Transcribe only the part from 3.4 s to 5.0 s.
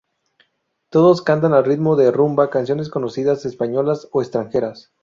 españolas o extranjeras.